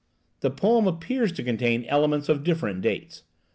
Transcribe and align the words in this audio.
The 0.39 0.49
poem 0.49 0.87
appears 0.87 1.31
to 1.33 1.43
contain 1.43 1.85
elements 1.85 2.27
of 2.27 2.43
different 2.43 2.81
dates. 2.81 3.21